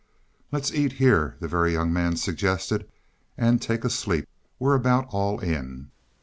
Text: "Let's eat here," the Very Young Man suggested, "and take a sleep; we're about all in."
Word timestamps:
"Let's 0.51 0.73
eat 0.73 0.93
here," 0.93 1.35
the 1.41 1.47
Very 1.47 1.73
Young 1.73 1.93
Man 1.93 2.15
suggested, 2.17 2.89
"and 3.37 3.61
take 3.61 3.83
a 3.85 3.89
sleep; 3.91 4.27
we're 4.57 4.73
about 4.73 5.05
all 5.11 5.39
in." 5.39 5.91